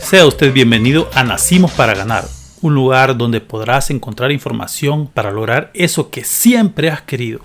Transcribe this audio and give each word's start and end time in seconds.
Sea 0.00 0.26
usted 0.26 0.52
bienvenido 0.52 1.10
a 1.14 1.22
Nacimos 1.22 1.70
para 1.72 1.94
Ganar, 1.94 2.24
un 2.62 2.74
lugar 2.74 3.16
donde 3.16 3.40
podrás 3.40 3.90
encontrar 3.90 4.32
información 4.32 5.06
para 5.06 5.30
lograr 5.30 5.70
eso 5.74 6.10
que 6.10 6.24
siempre 6.24 6.90
has 6.90 7.02
querido. 7.02 7.40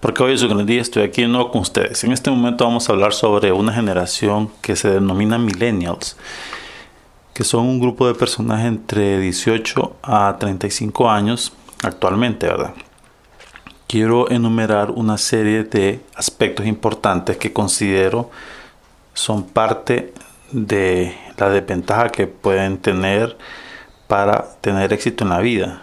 Porque 0.00 0.22
hoy 0.22 0.34
es 0.34 0.42
un 0.42 0.50
gran 0.50 0.64
día, 0.64 0.80
estoy 0.80 1.02
aquí 1.02 1.22
de 1.22 1.28
nuevo 1.28 1.50
con 1.50 1.62
ustedes. 1.62 2.04
En 2.04 2.12
este 2.12 2.30
momento 2.30 2.64
vamos 2.64 2.88
a 2.88 2.92
hablar 2.92 3.12
sobre 3.12 3.50
una 3.50 3.72
generación 3.72 4.48
que 4.62 4.76
se 4.76 4.90
denomina 4.90 5.38
millennials, 5.38 6.16
que 7.34 7.42
son 7.42 7.66
un 7.66 7.80
grupo 7.80 8.06
de 8.06 8.14
personas 8.14 8.64
entre 8.64 9.18
18 9.18 9.96
a 10.02 10.36
35 10.38 11.10
años 11.10 11.52
actualmente, 11.82 12.46
¿verdad? 12.46 12.74
Quiero 13.88 14.30
enumerar 14.30 14.92
una 14.92 15.18
serie 15.18 15.64
de 15.64 16.00
aspectos 16.14 16.66
importantes 16.66 17.36
que 17.36 17.52
considero 17.52 18.30
son 19.18 19.42
parte 19.42 20.14
de 20.52 21.12
la 21.36 21.50
desventaja 21.50 22.08
que 22.08 22.28
pueden 22.28 22.78
tener 22.78 23.36
para 24.06 24.54
tener 24.60 24.92
éxito 24.92 25.24
en 25.24 25.30
la 25.30 25.40
vida. 25.40 25.82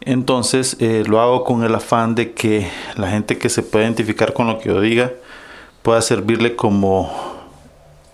Entonces 0.00 0.76
eh, 0.78 1.02
lo 1.08 1.20
hago 1.20 1.42
con 1.42 1.64
el 1.64 1.74
afán 1.74 2.14
de 2.14 2.34
que 2.34 2.70
la 2.94 3.10
gente 3.10 3.36
que 3.36 3.48
se 3.48 3.64
pueda 3.64 3.84
identificar 3.84 4.32
con 4.32 4.46
lo 4.46 4.60
que 4.60 4.68
yo 4.68 4.80
diga 4.80 5.10
pueda 5.82 6.00
servirle 6.00 6.54
como 6.54 7.10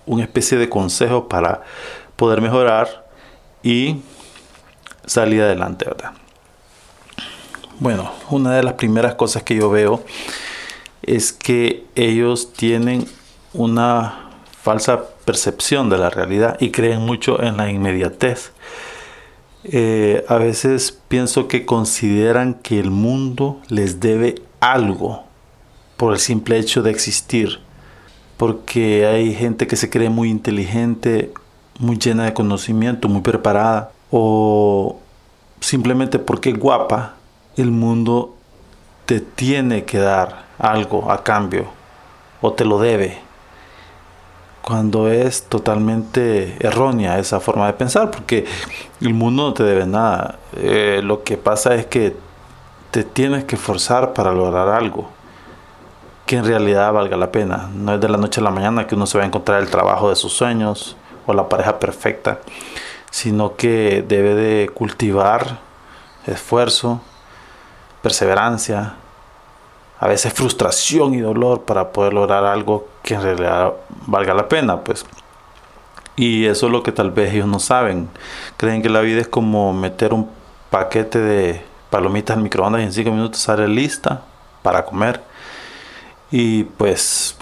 una 0.07 0.23
especie 0.23 0.57
de 0.57 0.71
consejo 0.71 1.29
para 1.29 1.61
poder 2.17 2.41
mejorar 2.41 3.07
y 3.62 4.01
salir 5.05 5.43
adelante, 5.43 5.85
¿verdad? 5.85 6.12
Bueno, 7.81 8.11
una 8.31 8.57
de 8.57 8.62
las 8.62 8.75
primeras 8.75 9.15
cosas 9.15 9.43
que 9.43 9.57
yo 9.57 9.69
veo 9.69 10.03
es 11.03 11.35
que 11.35 11.85
ellos 11.95 12.55
tienen 12.55 13.07
una 13.55 14.30
falsa 14.62 15.02
percepción 15.24 15.91
de 15.91 15.98
la 15.98 16.11
realidad 16.11 16.56
y 16.61 16.70
creen 16.70 17.01
mucho 17.01 17.42
en 17.42 17.56
la 17.56 17.70
inmediatez. 17.70 18.53
Eh, 19.64 20.25
a 20.28 20.36
veces 20.36 20.98
pienso 21.09 21.48
que 21.48 21.67
consideran 21.67 22.55
que 22.55 22.81
el 22.81 22.91
mundo 22.91 23.61
les 23.69 24.00
debe 24.00 24.42
algo 24.61 25.25
por 25.97 26.12
el 26.12 26.19
simple 26.19 26.59
hecho 26.59 26.83
de 26.83 26.91
existir. 26.91 27.61
Porque 28.36 29.06
hay 29.06 29.34
gente 29.34 29.66
que 29.66 29.77
se 29.77 29.91
cree 29.91 30.11
muy 30.11 30.31
inteligente, 30.31 31.33
muy 31.78 31.97
llena 31.98 32.25
de 32.25 32.34
conocimiento, 32.34 33.09
muy 33.09 33.22
preparada. 33.22 33.92
O 34.11 34.98
simplemente 35.61 36.19
porque 36.19 36.50
es 36.50 36.59
guapa, 36.59 37.14
el 37.56 37.70
mundo 37.70 38.37
te 39.06 39.20
tiene 39.20 39.84
que 39.84 39.98
dar 39.98 40.47
algo 40.59 41.11
a 41.11 41.22
cambio. 41.22 41.66
O 42.41 42.53
te 42.53 42.64
lo 42.64 42.81
debe 42.81 43.19
cuando 44.63 45.09
es 45.09 45.43
totalmente 45.45 46.57
errónea 46.61 47.19
esa 47.19 47.41
forma 47.41 47.67
de 47.67 47.73
pensar, 47.73 48.11
porque 48.11 48.47
el 49.01 49.13
mundo 49.13 49.43
no 49.43 49.55
te 49.55 49.65
debe 49.65 49.87
nada. 49.87 50.39
Eh, 50.57 51.01
lo 51.03 51.25
que 51.25 51.37
pasa 51.37 51.75
es 51.75 51.87
que 51.87 52.17
te 52.93 53.05
tienes 53.05 53.45
que 53.45 53.57
forzar 53.57 54.13
para 54.13 54.33
lograr 54.33 54.69
algo 54.69 55.11
que 56.27 56.37
en 56.37 56.45
realidad 56.45 56.93
valga 56.93 57.17
la 57.17 57.33
pena. 57.33 57.69
No 57.75 57.95
es 57.95 58.01
de 58.01 58.09
la 58.09 58.19
noche 58.19 58.41
a 58.41 58.45
la 58.45 58.51
mañana 58.51 58.87
que 58.87 58.95
uno 58.95 59.07
se 59.07 59.19
va 59.19 59.25
a 59.25 59.27
encontrar 59.27 59.61
el 59.61 59.69
trabajo 59.69 60.09
de 60.09 60.17
sus 60.17 60.33
sueños 60.33 60.97
o 61.27 61.35
la 61.35 61.49
pareja 61.49 61.79
perfecta, 61.79 62.41
sino 63.11 63.57
que 63.57 64.05
debe 64.07 64.35
de 64.35 64.69
cultivar 64.69 65.59
esfuerzo, 66.27 67.01
perseverancia, 68.01 68.95
a 70.03 70.08
veces 70.08 70.33
frustración 70.33 71.14
y 71.14 71.20
dolor 71.20 71.62
para 71.62 71.92
poder 71.92 72.12
lograr 72.12 72.45
algo 72.45 72.89
que 73.05 73.14
en 73.14 73.22
realidad 73.22 73.72
valga 74.09 74.34
la 74.34 74.48
pena, 74.48 74.81
pues. 74.81 75.06
Y 76.17 76.47
eso 76.47 76.67
es 76.67 76.72
lo 76.72 76.83
que 76.83 76.91
tal 76.91 77.12
vez 77.12 77.33
ellos 77.33 77.47
no 77.47 77.61
saben. 77.61 78.09
Creen 78.56 78.83
que 78.83 78.89
la 78.89 79.00
vida 79.00 79.20
es 79.20 79.28
como 79.28 79.72
meter 79.72 80.12
un 80.12 80.28
paquete 80.70 81.20
de 81.20 81.62
palomitas 81.89 82.37
al 82.37 82.43
microondas 82.43 82.81
y 82.81 82.84
en 82.87 82.93
cinco 82.93 83.12
minutos 83.12 83.43
sale 83.43 83.69
lista 83.69 84.22
para 84.62 84.84
comer. 84.84 85.22
Y 86.32 86.65
pues 86.65 87.37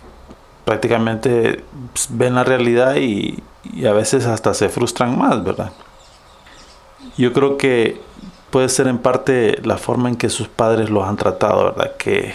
prácticamente 0.66 1.64
pues, 1.94 2.08
ven 2.10 2.34
la 2.34 2.44
realidad 2.44 2.96
y, 2.96 3.42
y 3.72 3.86
a 3.86 3.94
veces 3.94 4.26
hasta 4.26 4.52
se 4.52 4.68
frustran 4.68 5.16
más, 5.16 5.42
¿verdad? 5.42 5.72
Yo 7.16 7.32
creo 7.32 7.56
que 7.56 8.02
puede 8.50 8.68
ser 8.68 8.88
en 8.88 8.98
parte 8.98 9.60
la 9.64 9.78
forma 9.78 10.08
en 10.08 10.16
que 10.16 10.28
sus 10.28 10.48
padres 10.48 10.90
los 10.90 11.04
han 11.04 11.16
tratado, 11.16 11.64
¿verdad? 11.64 11.96
Que 11.96 12.34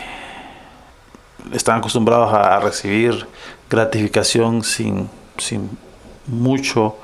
están 1.54 1.80
acostumbrados 1.80 2.34
a, 2.34 2.60
recibir 2.60 3.28
gratificación 3.70 4.64
sin, 4.64 5.10
sin 5.38 5.78
mucho 6.28 6.96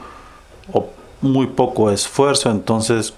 o 0.71 0.87
muy 1.21 1.47
poco 1.47 1.91
esfuerzo, 1.91 2.49
entonces 2.49 3.13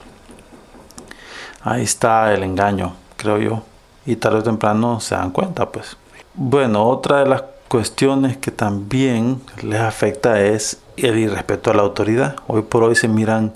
ahí 1.61 1.83
está 1.83 2.33
el 2.33 2.43
engaño, 2.43 2.95
creo 3.15 3.37
yo, 3.37 3.63
y 4.05 4.15
tarde 4.15 4.39
o 4.39 4.43
temprano 4.43 4.99
se 4.99 5.15
dan 5.15 5.31
cuenta, 5.31 5.69
pues. 5.69 5.97
Bueno, 6.33 6.85
otra 6.87 7.19
de 7.19 7.27
las 7.27 7.43
cuestiones 7.67 8.37
que 8.37 8.51
también 8.51 9.41
les 9.61 9.79
afecta 9.79 10.41
es 10.41 10.81
el 10.97 11.17
irrespeto 11.17 11.71
a 11.71 11.73
la 11.73 11.83
autoridad. 11.83 12.35
Hoy 12.47 12.63
por 12.63 12.83
hoy 12.83 12.95
se 12.95 13.07
miran 13.07 13.53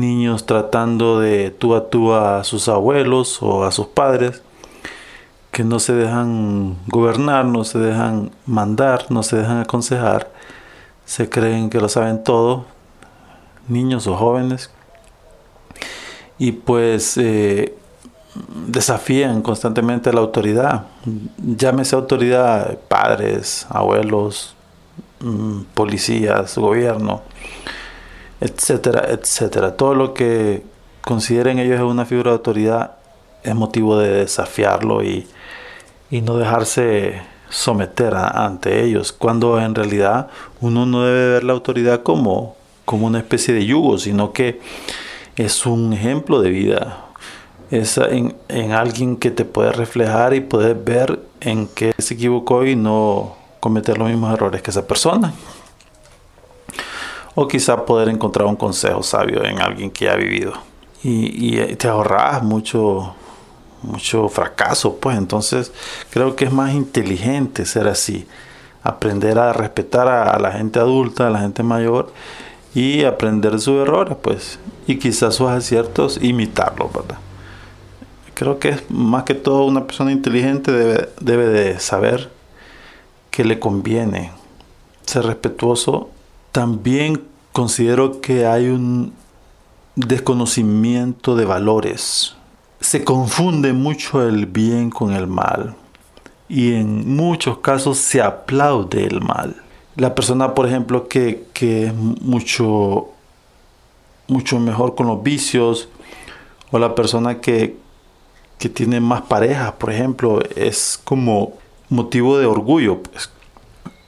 niños 0.00 0.46
tratando 0.46 1.20
de 1.20 1.50
tú 1.50 1.74
a 1.74 1.88
tú 1.90 2.12
a 2.12 2.44
sus 2.44 2.68
abuelos 2.68 3.42
o 3.42 3.64
a 3.64 3.72
sus 3.72 3.86
padres 3.86 4.42
que 5.56 5.64
no 5.64 5.78
se 5.78 5.94
dejan 5.94 6.76
gobernar, 6.86 7.46
no 7.46 7.64
se 7.64 7.78
dejan 7.78 8.30
mandar, 8.44 9.06
no 9.08 9.22
se 9.22 9.36
dejan 9.36 9.60
aconsejar, 9.60 10.30
se 11.06 11.30
creen 11.30 11.70
que 11.70 11.80
lo 11.80 11.88
saben 11.88 12.22
todo, 12.22 12.66
niños 13.66 14.06
o 14.06 14.14
jóvenes, 14.16 14.70
y 16.36 16.52
pues 16.52 17.16
eh, 17.16 17.74
desafían 18.66 19.40
constantemente 19.40 20.10
a 20.10 20.12
la 20.12 20.20
autoridad, 20.20 20.88
llámese 21.38 21.96
autoridad, 21.96 22.78
padres, 22.88 23.66
abuelos, 23.70 24.54
mm, 25.20 25.60
policías, 25.72 26.58
gobierno, 26.58 27.22
etcétera, 28.40 29.06
etcétera. 29.10 29.76
Todo 29.76 29.94
lo 29.94 30.14
que 30.14 30.62
consideren 31.02 31.58
ellos 31.58 31.80
una 31.80 32.04
figura 32.04 32.30
de 32.30 32.36
autoridad 32.36 32.96
es 33.42 33.54
motivo 33.54 33.98
de 33.98 34.10
desafiarlo 34.10 35.04
y 35.04 35.26
y 36.10 36.20
no 36.20 36.36
dejarse 36.36 37.22
someter 37.48 38.14
ante 38.14 38.84
ellos, 38.84 39.12
cuando 39.12 39.60
en 39.60 39.74
realidad 39.74 40.28
uno 40.60 40.86
no 40.86 41.04
debe 41.04 41.32
ver 41.32 41.44
la 41.44 41.52
autoridad 41.52 42.02
como, 42.02 42.56
como 42.84 43.06
una 43.06 43.18
especie 43.18 43.54
de 43.54 43.64
yugo, 43.64 43.98
sino 43.98 44.32
que 44.32 44.60
es 45.36 45.66
un 45.66 45.92
ejemplo 45.92 46.40
de 46.40 46.50
vida, 46.50 47.04
es 47.70 47.98
en, 47.98 48.36
en 48.48 48.72
alguien 48.72 49.16
que 49.16 49.30
te 49.30 49.44
puede 49.44 49.72
reflejar 49.72 50.34
y 50.34 50.40
puedes 50.40 50.82
ver 50.84 51.20
en 51.40 51.68
qué 51.68 51.94
se 51.98 52.14
equivocó 52.14 52.64
y 52.64 52.76
no 52.76 53.36
cometer 53.60 53.98
los 53.98 54.08
mismos 54.08 54.32
errores 54.32 54.62
que 54.62 54.70
esa 54.70 54.86
persona. 54.86 55.32
O 57.36 57.46
quizá 57.46 57.84
poder 57.84 58.08
encontrar 58.08 58.48
un 58.48 58.56
consejo 58.56 59.04
sabio 59.04 59.44
en 59.44 59.60
alguien 59.60 59.92
que 59.92 60.10
ha 60.10 60.16
vivido. 60.16 60.54
Y, 61.04 61.54
y 61.54 61.76
te 61.76 61.86
ahorras 61.86 62.42
mucho, 62.42 63.14
mucho 63.86 64.28
fracaso, 64.28 64.96
pues 64.96 65.16
entonces 65.16 65.72
creo 66.10 66.36
que 66.36 66.46
es 66.46 66.52
más 66.52 66.74
inteligente 66.74 67.64
ser 67.64 67.88
así, 67.88 68.26
aprender 68.82 69.38
a 69.38 69.52
respetar 69.52 70.08
a, 70.08 70.38
la 70.38 70.52
gente 70.52 70.78
adulta, 70.78 71.28
a 71.28 71.30
la 71.30 71.40
gente 71.40 71.62
mayor 71.62 72.12
y 72.74 73.04
aprender 73.04 73.58
sus 73.58 73.82
errores, 73.82 74.16
pues, 74.20 74.58
y 74.86 74.98
quizás 74.98 75.34
sus 75.34 75.48
aciertos 75.48 76.18
imitarlos, 76.22 76.92
¿verdad? 76.92 77.18
Creo 78.34 78.58
que 78.58 78.68
es 78.70 78.90
más 78.90 79.24
que 79.24 79.34
todo 79.34 79.64
una 79.64 79.86
persona 79.86 80.12
inteligente 80.12 80.70
debe, 80.70 81.08
debe 81.20 81.48
de 81.48 81.80
saber 81.80 82.30
que 83.30 83.44
le 83.44 83.58
conviene 83.58 84.30
ser 85.06 85.24
respetuoso. 85.24 86.10
También 86.52 87.22
considero 87.56 88.20
que 88.20 88.44
hay 88.44 88.68
un 88.68 89.14
desconocimiento 89.94 91.36
de 91.36 91.46
valores 91.46 92.36
se 92.82 93.02
confunde 93.02 93.72
mucho 93.72 94.28
el 94.28 94.44
bien 94.44 94.90
con 94.90 95.14
el 95.14 95.26
mal 95.26 95.74
y 96.50 96.74
en 96.74 97.16
muchos 97.16 97.56
casos 97.58 97.96
se 97.96 98.20
aplaude 98.20 99.06
el 99.06 99.22
mal. 99.22 99.56
La 99.96 100.14
persona, 100.14 100.54
por 100.54 100.66
ejemplo, 100.66 101.08
que, 101.08 101.46
es 101.54 101.94
mucho, 101.94 103.08
mucho 104.28 104.58
mejor 104.60 104.94
con 104.94 105.06
los 105.06 105.22
vicios 105.22 105.88
o 106.70 106.78
la 106.78 106.94
persona 106.94 107.40
que, 107.40 107.78
que 108.58 108.68
tiene 108.68 109.00
más 109.00 109.22
parejas, 109.22 109.72
por 109.72 109.90
ejemplo, 109.90 110.40
es 110.54 111.00
como 111.02 111.54
motivo 111.88 112.36
de 112.36 112.44
orgullo. 112.44 113.02
Pues. 113.02 113.30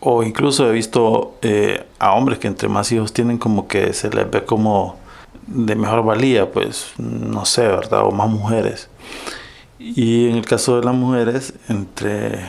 O 0.00 0.22
incluso 0.22 0.68
he 0.68 0.72
visto 0.72 1.36
eh, 1.42 1.84
a 1.98 2.12
hombres 2.12 2.38
que 2.38 2.46
entre 2.46 2.68
más 2.68 2.92
hijos 2.92 3.12
tienen 3.12 3.38
como 3.38 3.66
que 3.66 3.92
se 3.92 4.10
les 4.10 4.30
ve 4.30 4.44
como 4.44 4.96
de 5.46 5.74
mejor 5.74 6.04
valía, 6.04 6.50
pues 6.50 6.92
no 6.98 7.44
sé, 7.44 7.62
¿verdad? 7.66 8.04
O 8.04 8.10
más 8.10 8.28
mujeres. 8.28 8.88
Y 9.78 10.28
en 10.28 10.36
el 10.36 10.46
caso 10.46 10.78
de 10.78 10.84
las 10.84 10.94
mujeres, 10.94 11.54
entre, 11.68 12.40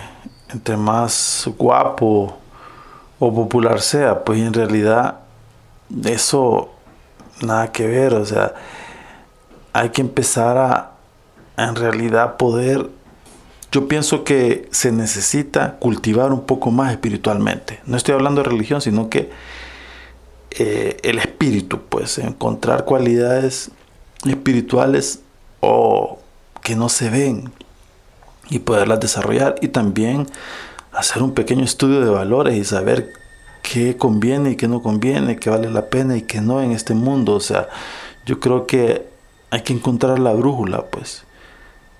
entre 0.50 0.78
más 0.78 1.50
guapo 1.57 2.38
o 3.19 3.34
popular 3.34 3.81
sea, 3.81 4.24
pues 4.24 4.40
en 4.40 4.54
realidad 4.54 5.19
eso 6.06 6.69
nada 7.42 7.72
que 7.72 7.88
ver, 7.88 8.13
o 8.13 8.25
sea, 8.25 8.54
hay 9.74 9.90
que 9.90 10.01
empezar 10.01 10.57
a 10.57 10.92
en 11.57 11.75
realidad 11.75 12.38
poder 12.38 12.90
yo 13.71 13.88
pienso 13.88 14.24
que 14.24 14.68
se 14.71 14.92
necesita 14.92 15.77
cultivar 15.77 16.31
un 16.31 16.45
poco 16.45 16.71
más 16.71 16.92
espiritualmente. 16.92 17.80
No 17.86 17.98
estoy 17.98 18.16
hablando 18.16 18.42
de 18.42 18.50
religión, 18.50 18.81
sino 18.81 19.10
que 19.10 19.30
eh, 20.51 20.98
el 21.04 21.19
espíritu, 21.19 21.81
pues 21.88 22.18
encontrar 22.18 22.86
cualidades 22.86 23.69
espirituales 24.25 25.21
o 25.60 26.19
que 26.63 26.75
no 26.75 26.89
se 26.89 27.10
ven 27.10 27.51
y 28.50 28.60
poderlas 28.60 29.00
desarrollar 29.00 29.56
y 29.62 29.68
también 29.68 30.27
hacer 30.92 31.22
un 31.22 31.33
pequeño 31.33 31.63
estudio 31.63 32.01
de 32.01 32.10
valores 32.10 32.56
y 32.56 32.65
saber 32.65 33.12
qué 33.62 33.98
conviene 33.98 34.51
y 34.51 34.56
qué 34.56 34.68
no 34.68 34.81
conviene, 34.81 35.38
qué 35.38 35.51
vale 35.51 35.69
la 35.69 35.89
pena 35.89 36.18
y 36.18 36.24
qué 36.24 36.42
no 36.42 36.62
en 36.62 36.72
este 36.72 36.95
mundo. 36.95 37.36
O 37.36 37.39
sea, 37.39 37.69
yo 38.25 38.39
creo 38.39 38.65
que 38.65 39.07
hay 39.51 39.62
que 39.62 39.74
encontrar 39.74 40.18
la 40.18 40.33
brújula, 40.33 40.86
pues 40.88 41.24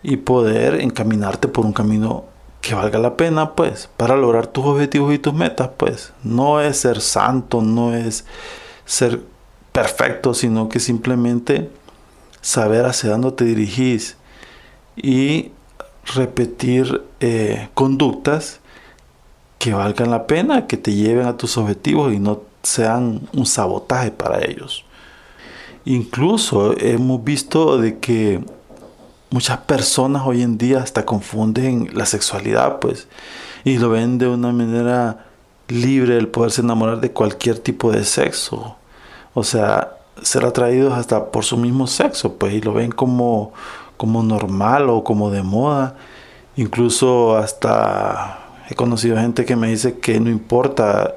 y 0.04 0.18
poder 0.18 0.82
encaminarte 0.82 1.48
por 1.48 1.66
un 1.66 1.74
camino 1.74 2.26
que 2.62 2.76
valga 2.76 3.00
la 3.00 3.16
pena, 3.16 3.56
pues, 3.56 3.90
para 3.98 4.16
lograr 4.18 4.48
tus 4.48 4.66
objetivos 4.66 5.14
y 5.14 5.20
tus 5.20 5.34
metas, 5.34 5.70
pues. 5.78 6.14
No 6.24 6.62
es 6.62 6.78
ser 6.78 7.02
santo, 7.02 7.62
no 7.62 7.94
es 7.96 8.26
ser 8.86 9.22
perfecto, 9.72 10.34
sino 10.34 10.68
que 10.70 10.80
simplemente 10.80 11.70
saber 12.42 12.86
hacia 12.86 13.12
dónde 13.12 13.32
te 13.32 13.46
dirigís 13.46 14.18
y 14.96 15.52
repetir 16.16 17.04
eh, 17.20 17.70
conductas 17.74 18.60
que 19.58 19.74
valgan 19.74 20.10
la 20.10 20.26
pena, 20.26 20.68
que 20.68 20.78
te 20.78 20.94
lleven 20.94 21.28
a 21.28 21.38
tus 21.38 21.58
objetivos 21.58 22.14
y 22.14 22.20
no 22.20 22.42
sean 22.64 23.28
un 23.34 23.46
sabotaje 23.46 24.12
para 24.12 24.44
ellos. 24.44 24.86
Incluso 25.86 26.78
hemos 26.78 27.24
visto 27.24 27.78
de 27.78 28.00
que 28.00 28.42
muchas 29.30 29.60
personas 29.60 30.24
hoy 30.26 30.42
en 30.42 30.58
día 30.58 30.80
hasta 30.80 31.06
confunden 31.06 31.90
la 31.94 32.06
sexualidad, 32.06 32.80
pues, 32.80 33.08
y 33.64 33.78
lo 33.78 33.90
ven 33.90 34.18
de 34.18 34.28
una 34.28 34.52
manera 34.52 35.26
libre 35.68 36.18
el 36.18 36.28
poderse 36.28 36.62
enamorar 36.62 37.00
de 37.00 37.12
cualquier 37.12 37.60
tipo 37.60 37.92
de 37.92 38.04
sexo. 38.04 38.76
O 39.34 39.44
sea, 39.44 39.98
ser 40.22 40.46
atraídos 40.46 40.94
hasta 40.94 41.32
por 41.32 41.46
su 41.46 41.58
mismo 41.58 41.88
sexo, 41.88 42.34
pues, 42.36 42.54
y 42.54 42.62
lo 42.62 42.74
ven 42.74 42.92
como, 42.92 43.54
como 43.98 44.24
normal 44.24 44.90
o 44.90 45.04
como 45.04 45.30
de 45.32 45.44
moda. 45.44 45.96
Incluso 46.56 47.38
hasta 47.38 48.40
he 48.70 48.76
conocido 48.76 49.18
gente 49.18 49.46
que 49.46 49.56
me 49.56 49.70
dice 49.70 50.00
que 50.00 50.20
no 50.20 50.30
importa 50.30 51.16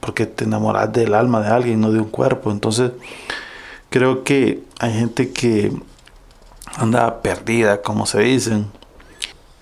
porque 0.00 0.26
te 0.26 0.44
enamoras 0.44 0.92
del 0.92 1.14
alma 1.14 1.40
de 1.40 1.48
alguien, 1.48 1.80
no 1.80 1.92
de 1.92 2.00
un 2.00 2.08
cuerpo. 2.08 2.50
Entonces, 2.50 2.90
creo 3.88 4.24
que 4.24 4.62
hay 4.80 4.92
gente 4.92 5.32
que 5.32 5.72
anda 6.76 7.22
perdida, 7.22 7.82
como 7.82 8.06
se 8.06 8.20
dicen. 8.20 8.66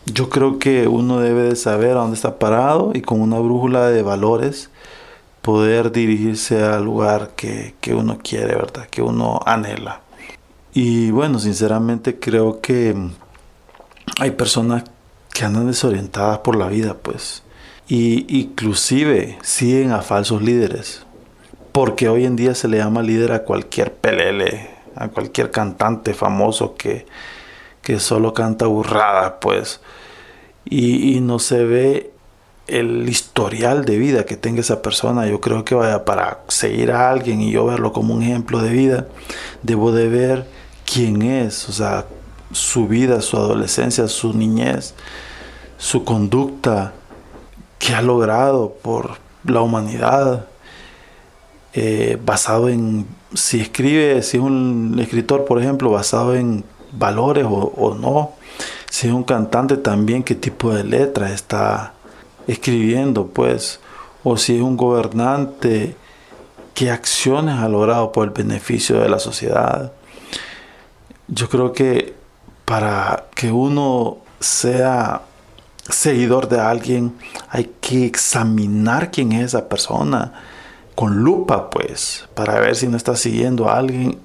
Yo 0.07 0.29
creo 0.29 0.59
que 0.59 0.89
uno 0.89 1.21
debe 1.21 1.43
de 1.43 1.57
saber 1.57 1.97
a 1.97 2.01
dónde 2.01 2.17
está 2.17 2.39
parado 2.39 2.93
y 2.95 3.03
con 3.03 3.21
una 3.21 3.39
brújula 3.39 3.89
de 3.89 4.03
valores 4.03 4.71
poder 5.43 5.93
dirigirse 5.93 6.63
al 6.63 6.85
lugar 6.85 7.31
que, 7.37 7.75
que 7.81 7.95
uno 7.95 8.19
quiere, 8.23 8.55
¿verdad? 8.55 8.87
Que 8.89 9.03
uno 9.03 9.41
anhela. 9.45 10.01
Y 10.73 11.11
bueno, 11.11 11.39
sinceramente 11.39 12.19
creo 12.19 12.61
que 12.61 12.95
hay 14.19 14.31
personas 14.33 14.85
que 15.33 15.45
andan 15.45 15.67
desorientadas 15.67 16.39
por 16.39 16.57
la 16.57 16.69
vida, 16.69 16.95
pues. 16.95 17.43
Y 17.89 18.39
inclusive 18.41 19.39
siguen 19.43 19.93
a 19.93 20.03
falsos 20.03 20.43
líderes. 20.43 21.05
Porque 21.73 22.09
hoy 22.09 22.25
en 22.25 22.37
día 22.37 22.55
se 22.55 22.69
le 22.69 22.79
llama 22.79 23.03
líder 23.03 23.33
a 23.33 23.45
cualquier 23.45 23.93
pelele, 23.93 24.71
a 24.97 25.09
cualquier 25.09 25.51
cantante 25.51 26.15
famoso 26.15 26.75
que, 26.77 27.07
solo 27.99 28.33
canta 28.35 28.67
burradas, 28.67 29.35
pues, 29.41 29.81
y, 30.65 31.21
no 31.21 31.39
se 31.41 31.65
ve 31.65 32.13
el 32.69 33.09
historial 33.09 33.85
de 33.85 33.99
vida 33.99 34.25
que 34.25 34.37
tenga 34.37 34.61
esa 34.61 34.81
persona. 34.81 35.27
Yo 35.27 35.41
creo 35.41 35.65
que 35.65 35.75
vaya 35.75 36.05
para 36.05 36.41
seguir 36.47 36.93
a 36.93 37.11
alguien 37.11 37.41
y 37.41 37.51
yo 37.51 37.67
verlo 37.67 37.93
como 37.93 38.15
un 38.15 38.23
ejemplo 38.23 38.61
de 38.61 38.71
vida, 38.71 39.09
debo 39.63 39.91
de 39.91 40.09
ver 40.09 40.47
quién 40.85 41.23
es, 41.23 41.69
o 41.69 41.73
sea, 41.73 42.07
su 42.53 42.87
vida, 42.87 43.21
su 43.23 43.37
adolescencia, 43.37 44.07
su 44.07 44.35
niñez, 44.35 44.95
su 45.79 46.05
conducta, 46.05 46.93
que 47.81 47.95
ha 47.95 48.03
logrado 48.03 48.75
por 48.83 49.17
la 49.43 49.63
humanidad, 49.63 50.47
eh, 51.73 52.19
basado 52.25 52.69
en 52.69 53.07
si 53.35 53.61
escribe, 53.61 54.23
si 54.23 54.39
es 54.39 54.43
un 54.43 54.99
escritor, 55.01 55.45
por 55.45 55.61
ejemplo, 55.61 55.91
basado 55.91 56.35
en 56.35 56.65
valores 56.93 57.47
o, 57.49 57.97
no, 58.01 58.33
si 58.91 59.07
es 59.07 59.13
un 59.13 59.23
cantante 59.23 59.77
también, 59.77 60.25
qué 60.25 60.35
tipo 60.35 60.75
de 60.75 60.83
letras 60.83 61.31
está 61.31 61.95
escribiendo, 62.49 63.29
pues, 63.29 63.79
o 64.25 64.37
si 64.37 64.57
es 64.57 64.63
un 64.63 64.77
gobernante, 64.77 65.95
qué 66.75 66.91
acciones 66.91 67.57
ha 67.59 67.69
logrado 67.69 68.11
por 68.11 68.27
el 68.27 68.35
beneficio 68.35 69.01
de 69.01 69.09
la 69.09 69.21
sociedad. 69.21 69.93
Yo 71.29 71.49
creo 71.49 71.73
que 71.73 72.15
para 72.65 73.27
que 73.37 73.53
uno 73.53 74.19
sea 74.41 75.23
seguidor 75.89 76.49
de 76.49 76.59
alguien, 76.59 77.17
hay 77.49 77.71
que 77.81 78.07
examinar 78.07 79.13
quién 79.13 79.31
es 79.33 79.47
esa 79.47 79.69
persona 79.69 80.33
con 81.01 81.25
lupa, 81.25 81.71
pues, 81.71 82.29
para 82.35 82.61
ver 82.61 82.77
si 82.77 82.87
no 82.87 82.99
está 82.99 83.17
siguiendo 83.17 83.71
a 83.71 83.79
alguien 83.79 84.19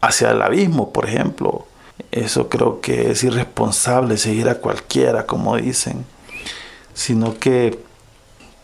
hacia 0.00 0.32
el 0.32 0.42
abismo, 0.42 0.92
por 0.92 1.08
ejemplo. 1.08 1.66
Eso 2.10 2.48
creo 2.48 2.80
que 2.80 3.12
es 3.12 3.22
irresponsable 3.22 4.16
seguir 4.16 4.48
a 4.48 4.56
cualquiera, 4.56 5.24
como 5.24 5.56
dicen, 5.56 6.04
sino 6.94 7.38
que 7.38 7.78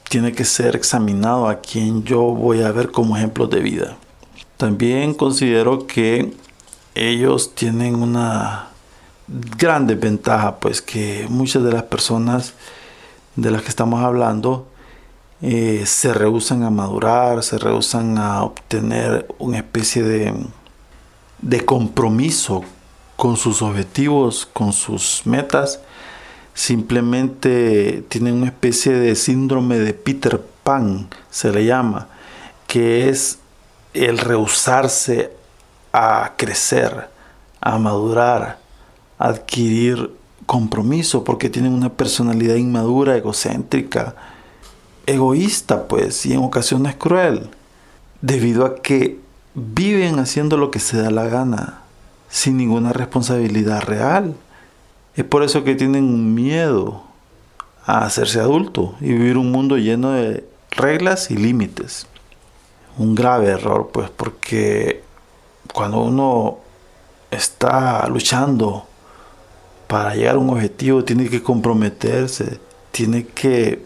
tiene 0.09 0.33
que 0.33 0.45
ser 0.45 0.75
examinado 0.75 1.49
a 1.49 1.61
quien 1.61 2.03
yo 2.03 2.23
voy 2.23 2.63
a 2.63 2.73
ver 2.73 2.91
como 2.91 3.17
ejemplo 3.17 3.47
de 3.47 3.61
vida. 3.61 3.97
También 4.57 5.15
considero 5.15 5.87
que 5.87 6.35
ellos 6.97 7.55
tienen 7.55 7.95
una 7.95 8.71
gran 9.29 9.87
desventaja, 9.87 10.57
pues 10.57 10.83
que 10.83 11.29
muchas 11.29 11.63
de 11.63 11.71
las 11.71 11.85
personas 11.85 12.55
de 13.37 13.53
las 13.53 13.63
que 13.63 13.69
estamos 13.69 14.03
hablando 14.03 14.67
eh, 15.43 15.83
se 15.87 16.15
rehusan 16.15 16.63
a 16.63 16.71
madurar, 16.71 17.43
se 17.43 17.59
rehusan 17.59 18.19
a 18.19 18.43
obtener 18.43 19.27
una 19.39 19.59
especie 19.59 20.03
de, 20.03 20.35
de 21.43 21.65
compromiso 21.65 22.65
con 23.17 23.37
sus 23.37 23.63
objetivos, 23.63 24.49
con 24.53 24.73
sus 24.73 25.23
metas, 25.25 25.81
simplemente 26.55 28.05
tienen 28.09 28.35
una 28.35 28.47
especie 28.47 28.93
de 28.93 29.15
síndrome 29.15 29.79
de 29.79 29.93
Peter 29.93 30.41
Pan, 30.63 31.09
se 31.31 31.53
le 31.53 31.65
llama, 31.65 32.09
que 32.67 33.09
es 33.09 33.39
el 33.95 34.19
rehusarse 34.19 35.33
a 35.93 36.33
crecer, 36.37 37.09
a 37.61 37.79
madurar, 37.79 38.59
a 39.19 39.29
adquirir 39.29 40.13
compromiso, 40.45 41.25
porque 41.25 41.51
tienen 41.51 41.73
una 41.73 41.91
personalidad 41.91 42.57
inmadura, 42.57 43.17
egocéntrica, 43.17 44.15
egoísta, 45.07 45.89
pues, 45.89 46.27
y 46.27 46.35
en 46.35 46.43
ocasiones 46.43 46.97
cruel, 46.97 47.49
debido 48.21 48.67
a 48.67 48.77
que 48.77 49.19
viven 49.55 50.19
haciendo 50.19 50.57
lo 50.57 50.71
que 50.71 50.81
se 50.81 50.99
da 50.99 51.11
la 51.11 51.27
gana, 51.27 51.81
sin 52.29 52.57
ninguna 52.57 52.93
responsabilidad 52.93 53.83
real. 53.83 54.35
Es 55.15 55.25
por 55.25 55.43
eso 55.43 55.65
que 55.65 55.75
tienen 55.75 56.35
miedo 56.35 57.03
a 57.87 58.05
hacerse 58.05 58.41
adulto 58.41 58.97
y 59.01 59.13
vivir 59.13 59.39
un 59.39 59.53
mundo 59.53 59.79
lleno 59.79 60.11
de 60.11 60.45
reglas 60.73 61.31
y 61.31 61.37
límites. 61.37 62.07
Un 62.99 63.15
grave 63.15 63.49
error, 63.49 63.91
pues, 63.93 64.11
porque 64.11 65.03
cuando 65.73 66.01
uno 66.01 66.59
está 67.31 68.07
luchando 68.09 68.87
para 69.87 70.15
llegar 70.15 70.35
a 70.35 70.39
un 70.39 70.51
objetivo, 70.51 71.05
tiene 71.05 71.29
que 71.29 71.43
comprometerse, 71.43 72.59
tiene 72.91 73.27
que 73.27 73.83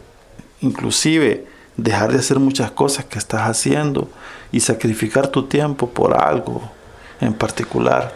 inclusive 0.61 1.47
dejar 1.77 2.13
de 2.13 2.19
hacer 2.19 2.39
muchas 2.39 2.71
cosas 2.71 3.05
que 3.07 3.19
estás 3.19 3.43
haciendo 3.43 4.09
y 4.53 4.61
sacrificar 4.61 5.29
tu 5.29 5.45
tiempo 5.45 5.89
por 5.89 6.15
algo 6.15 6.63
en 7.21 7.33
particular. 7.35 8.13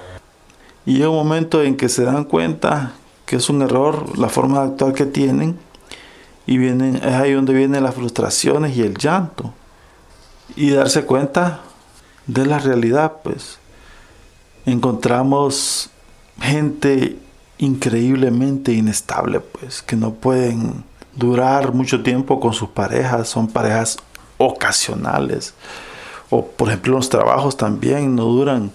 Y 0.86 0.96
hay 0.96 1.04
un 1.04 1.14
momento 1.14 1.62
en 1.62 1.76
que 1.76 1.88
se 1.88 2.04
dan 2.04 2.24
cuenta 2.24 2.92
que 3.26 3.36
es 3.36 3.48
un 3.48 3.62
error 3.62 4.18
la 4.18 4.28
forma 4.28 4.60
de 4.60 4.66
actuar 4.68 4.92
que 4.92 5.06
tienen 5.06 5.58
y 6.46 6.58
vienen, 6.58 6.96
es 6.96 7.14
ahí 7.14 7.32
donde 7.32 7.54
vienen 7.54 7.82
las 7.82 7.94
frustraciones 7.94 8.76
y 8.76 8.82
el 8.82 8.96
llanto. 8.96 9.54
Y 10.56 10.70
darse 10.70 11.04
cuenta 11.04 11.60
de 12.26 12.44
la 12.44 12.58
realidad, 12.58 13.14
pues. 13.22 13.58
Encontramos 14.66 15.90
gente 16.40 17.18
increíblemente 17.58 18.72
inestable, 18.72 19.40
pues, 19.40 19.82
que 19.82 19.96
no 19.96 20.12
pueden 20.12 20.84
durar 21.16 21.72
mucho 21.72 22.02
tiempo 22.02 22.40
con 22.40 22.52
sus 22.52 22.68
parejas, 22.68 23.28
son 23.28 23.48
parejas 23.48 23.98
ocasionales. 24.38 25.54
O 26.30 26.46
por 26.46 26.68
ejemplo 26.68 26.94
los 26.94 27.08
trabajos 27.08 27.56
también 27.56 28.16
no 28.16 28.24
duran 28.24 28.72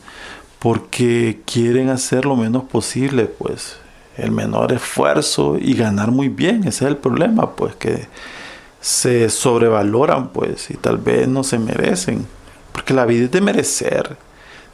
porque 0.60 1.42
quieren 1.46 1.90
hacer 1.90 2.26
lo 2.26 2.36
menos 2.36 2.64
posible, 2.64 3.26
pues 3.26 3.78
el 4.18 4.32
menor 4.32 4.74
esfuerzo 4.74 5.58
y 5.58 5.74
ganar 5.74 6.12
muy 6.12 6.28
bien, 6.30 6.60
ese 6.62 6.86
es 6.86 6.92
el 6.92 6.98
problema, 6.98 7.56
pues 7.56 7.76
que 7.76 8.08
se 8.82 9.30
sobrevaloran, 9.30 10.30
pues, 10.30 10.70
y 10.70 10.76
tal 10.76 10.98
vez 10.98 11.28
no 11.28 11.44
se 11.44 11.58
merecen, 11.60 12.26
porque 12.72 12.94
la 12.94 13.06
vida 13.06 13.26
es 13.26 13.32
de 13.32 13.42
merecer, 13.42 14.18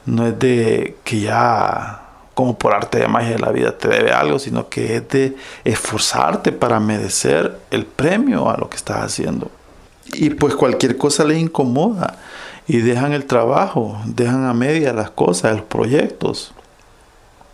no 0.05 0.27
es 0.27 0.38
de 0.39 0.98
que 1.03 1.22
ya 1.22 2.04
como 2.35 2.59
por 2.59 2.75
arte 2.75 2.99
de 2.99 3.07
magia 3.07 3.39
la 3.39 3.51
vida 3.51 3.75
te 3.75 3.87
debe 3.87 4.11
algo, 4.11 4.37
sino 4.37 4.69
que 4.69 4.97
es 4.97 5.09
de 5.09 5.35
esforzarte 5.63 6.51
para 6.51 6.79
merecer 6.79 7.57
el 7.71 7.85
premio 7.85 8.49
a 8.49 8.57
lo 8.57 8.69
que 8.69 8.75
estás 8.75 8.97
haciendo. 8.97 9.49
Y 10.13 10.29
pues 10.31 10.53
cualquier 10.53 10.97
cosa 10.97 11.23
les 11.23 11.39
incomoda 11.39 12.19
y 12.67 12.77
dejan 12.79 13.13
el 13.13 13.25
trabajo, 13.25 13.97
dejan 14.05 14.45
a 14.45 14.53
media 14.53 14.91
las 14.93 15.09
cosas, 15.11 15.55
los 15.55 15.65
proyectos 15.65 16.53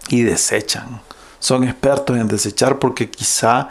y 0.10 0.24
desechan. 0.24 1.00
Son 1.40 1.64
expertos 1.64 2.18
en 2.18 2.28
desechar 2.28 2.80
porque 2.80 3.10
quizá 3.10 3.70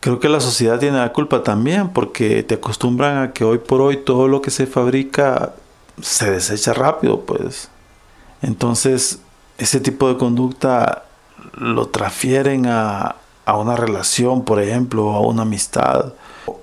creo 0.00 0.20
que 0.20 0.30
la 0.30 0.40
sociedad 0.40 0.78
tiene 0.78 0.98
la 0.98 1.12
culpa 1.12 1.42
también 1.42 1.90
porque 1.90 2.42
te 2.42 2.54
acostumbran 2.54 3.18
a 3.18 3.32
que 3.32 3.44
hoy 3.44 3.58
por 3.58 3.82
hoy 3.82 3.98
todo 3.98 4.26
lo 4.26 4.40
que 4.40 4.50
se 4.50 4.66
fabrica 4.66 5.52
se 6.00 6.30
desecha 6.30 6.72
rápido, 6.72 7.20
pues. 7.20 7.68
Entonces 8.40 9.20
ese 9.58 9.80
tipo 9.80 10.08
de 10.08 10.16
conducta 10.16 11.04
lo 11.54 11.88
transfieren 11.88 12.66
a, 12.66 13.16
una 13.46 13.76
relación, 13.76 14.44
por 14.44 14.60
ejemplo, 14.60 15.10
a 15.10 15.20
una 15.20 15.42
amistad 15.42 16.14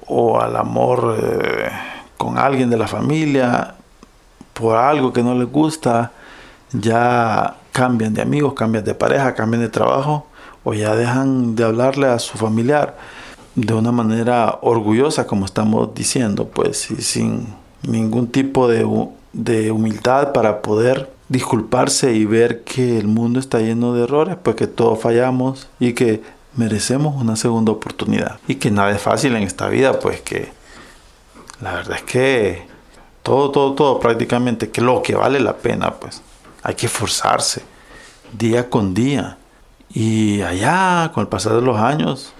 o, 0.07 0.39
al 0.39 0.55
amor 0.55 1.17
eh, 1.21 1.69
con 2.17 2.37
alguien 2.37 2.69
de 2.69 2.77
la 2.77 2.87
familia, 2.87 3.75
por 4.53 4.75
algo 4.75 5.13
que 5.13 5.21
no 5.21 5.35
les 5.35 5.51
gusta, 5.51 6.11
ya 6.71 7.55
cambian 7.71 8.13
de 8.13 8.21
amigos, 8.21 8.53
cambian 8.53 8.83
de 8.83 8.95
pareja, 8.95 9.35
cambian 9.35 9.61
de 9.61 9.69
trabajo 9.69 10.27
o 10.63 10.73
ya 10.73 10.95
dejan 10.95 11.55
de 11.55 11.63
hablarle 11.63 12.07
a 12.07 12.19
su 12.19 12.37
familiar 12.37 12.97
de 13.55 13.73
una 13.73 13.91
manera 13.91 14.59
orgullosa, 14.61 15.27
como 15.27 15.45
estamos 15.45 15.93
diciendo, 15.93 16.47
pues, 16.47 16.91
y 16.91 17.01
sin 17.01 17.47
ningún 17.83 18.27
tipo 18.27 18.67
de, 18.67 18.87
de 19.33 19.71
humildad 19.71 20.33
para 20.33 20.61
poder 20.61 21.09
disculparse 21.29 22.13
y 22.13 22.25
ver 22.25 22.63
que 22.63 22.97
el 22.97 23.07
mundo 23.07 23.39
está 23.39 23.59
lleno 23.59 23.93
de 23.93 24.03
errores, 24.03 24.35
pues 24.41 24.55
que 24.55 24.67
todos 24.67 24.99
fallamos 24.99 25.67
y 25.79 25.93
que 25.93 26.21
merecemos 26.55 27.15
una 27.21 27.35
segunda 27.35 27.71
oportunidad. 27.71 28.39
Y 28.47 28.55
que 28.55 28.71
nada 28.71 28.91
es 28.91 29.01
fácil 29.01 29.35
en 29.35 29.43
esta 29.43 29.69
vida, 29.69 29.99
pues 29.99 30.21
que 30.21 30.51
la 31.61 31.73
verdad 31.73 31.97
es 31.97 32.03
que 32.03 32.67
todo, 33.23 33.51
todo, 33.51 33.73
todo 33.73 33.99
prácticamente, 33.99 34.69
que 34.71 34.81
lo 34.81 35.01
que 35.03 35.15
vale 35.15 35.39
la 35.39 35.57
pena, 35.57 35.93
pues 35.93 36.21
hay 36.63 36.75
que 36.75 36.87
esforzarse 36.87 37.61
día 38.33 38.69
con 38.69 38.93
día. 38.93 39.37
Y 39.91 40.41
allá, 40.41 41.11
con 41.13 41.21
el 41.21 41.27
pasar 41.27 41.53
de 41.53 41.61
los 41.61 41.77
años, 41.77 42.33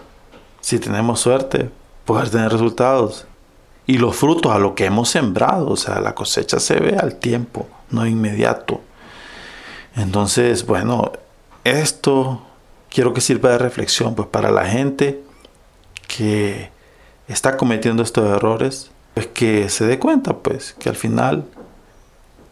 si 0.62 0.80
tenemos 0.80 1.20
suerte, 1.20 1.70
poder 2.06 2.30
tener 2.30 2.52
resultados. 2.52 3.26
Y 3.90 3.98
los 3.98 4.16
frutos 4.16 4.52
a 4.52 4.60
lo 4.60 4.76
que 4.76 4.86
hemos 4.86 5.10
sembrado, 5.10 5.72
o 5.72 5.76
sea, 5.76 6.00
la 6.00 6.14
cosecha 6.14 6.60
se 6.60 6.76
ve 6.76 6.96
al 6.96 7.16
tiempo 7.16 7.68
no 7.90 8.06
inmediato. 8.06 8.82
Entonces, 9.96 10.68
bueno, 10.68 11.12
esto 11.64 12.40
quiero 12.92 13.16
que 13.16 13.22
sirva 13.22 13.50
de 13.50 13.58
reflexión 13.58 14.14
pues 14.14 14.28
para 14.28 14.52
la 14.52 14.68
gente 14.68 15.24
que 16.08 16.70
está 17.28 17.58
cometiendo 17.58 18.04
estos 18.04 18.30
errores, 18.30 18.92
pues 19.16 19.26
que 19.26 19.70
se 19.70 19.88
dé 19.88 19.98
cuenta 19.98 20.38
pues 20.38 20.74
que 20.74 20.90
al 20.90 20.96
final 20.96 21.46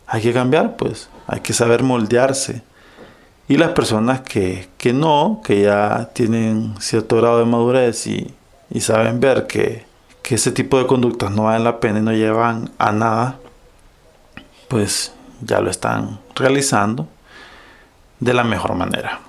hay 0.08 0.24
que 0.24 0.34
cambiar 0.34 0.76
pues, 0.76 1.08
hay 1.28 1.42
que 1.42 1.54
saber 1.54 1.84
moldearse. 1.84 2.64
Y 3.48 3.58
las 3.58 3.74
personas 3.74 4.22
que, 4.22 4.70
que 4.80 4.92
no, 4.92 5.44
que 5.46 5.62
ya 5.62 6.10
tienen 6.14 6.74
cierto 6.80 7.18
grado 7.18 7.38
de 7.38 7.46
madurez 7.46 8.08
y, 8.08 8.34
y 8.72 8.82
saben 8.82 9.20
ver 9.20 9.46
que, 9.46 9.87
que 10.28 10.36
ese 10.36 10.52
tipo 10.52 10.78
de 10.78 10.86
conductas 10.86 11.32
no 11.32 11.44
valen 11.44 11.64
la 11.64 11.80
pena 11.80 12.00
y 12.00 12.02
no 12.02 12.12
llevan 12.12 12.70
a 12.80 12.92
nada, 12.92 13.40
pues 14.68 15.14
ya 15.40 15.62
lo 15.62 15.72
están 15.72 16.20
realizando 16.36 17.08
de 18.20 18.34
la 18.34 18.44
mejor 18.44 18.76
manera. 18.76 19.22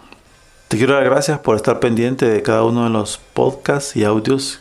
Te 0.67 0.77
quiero 0.77 0.95
dar 0.95 1.05
gracias 1.05 1.39
por 1.39 1.55
estar 1.55 1.79
pendiente 1.79 2.29
de 2.29 2.43
cada 2.43 2.65
uno 2.65 2.83
de 2.83 2.91
los 2.91 3.19
podcasts 3.33 3.95
y 3.95 4.03
audios 4.03 4.59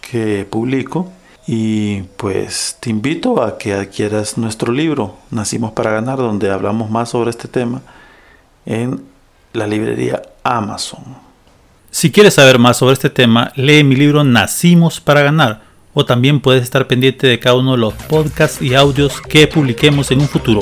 que 0.00 0.46
publico 0.48 1.10
y 1.44 2.02
pues 2.02 2.76
te 2.78 2.90
invito 2.90 3.42
a 3.42 3.58
que 3.58 3.74
adquieras 3.74 4.38
nuestro 4.38 4.72
libro 4.72 5.16
Nacimos 5.32 5.72
para 5.72 5.90
ganar 5.90 6.18
donde 6.18 6.52
hablamos 6.52 6.88
más 6.88 7.08
sobre 7.08 7.30
este 7.30 7.48
tema 7.48 7.82
en 8.64 9.02
la 9.54 9.66
librería 9.66 10.22
Amazon. 10.44 11.27
Si 11.98 12.12
quieres 12.12 12.34
saber 12.34 12.60
más 12.60 12.76
sobre 12.76 12.92
este 12.92 13.10
tema, 13.10 13.50
lee 13.56 13.82
mi 13.82 13.96
libro 13.96 14.22
Nacimos 14.22 15.00
para 15.00 15.22
ganar 15.22 15.62
o 15.94 16.04
también 16.04 16.38
puedes 16.38 16.62
estar 16.62 16.86
pendiente 16.86 17.26
de 17.26 17.40
cada 17.40 17.56
uno 17.56 17.72
de 17.72 17.78
los 17.78 17.92
podcasts 17.92 18.62
y 18.62 18.76
audios 18.76 19.20
que 19.20 19.48
publiquemos 19.48 20.12
en 20.12 20.20
un 20.20 20.28
futuro. 20.28 20.60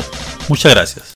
Muchas 0.49 0.73
gracias. 0.73 1.05